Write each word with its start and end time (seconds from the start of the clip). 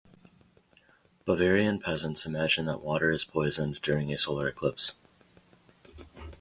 Bavarian 1.25 1.79
peasants 1.79 2.25
imagine 2.25 2.65
that 2.65 2.81
water 2.81 3.11
is 3.11 3.23
poisoned 3.23 3.79
during 3.83 4.11
a 4.11 4.17
solar 4.17 4.47
eclipse. 4.47 4.93